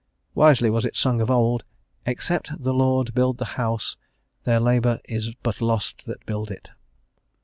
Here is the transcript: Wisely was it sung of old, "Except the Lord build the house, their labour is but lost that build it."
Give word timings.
Wisely 0.33 0.71
was 0.71 0.83
it 0.83 0.95
sung 0.95 1.21
of 1.21 1.29
old, 1.29 1.63
"Except 2.07 2.49
the 2.59 2.73
Lord 2.73 3.13
build 3.13 3.37
the 3.37 3.45
house, 3.53 3.97
their 4.45 4.59
labour 4.59 4.99
is 5.05 5.29
but 5.43 5.61
lost 5.61 6.07
that 6.07 6.25
build 6.25 6.49
it." 6.49 6.71